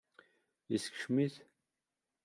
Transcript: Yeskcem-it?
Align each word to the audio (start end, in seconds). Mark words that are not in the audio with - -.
Yeskcem-it? 0.71 1.35